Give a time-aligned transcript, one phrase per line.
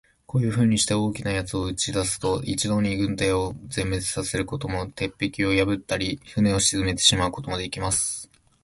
[0.25, 8.27] こういうふうにして、大きな奴を打ち出すと、一度に軍隊を全滅さすことも、鉄壁を破ったり、船を沈めてしまうこともできます。